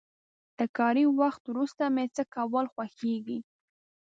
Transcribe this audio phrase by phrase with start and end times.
[0.57, 3.39] له کاري وخت وروسته مې څه کول خوښيږي؟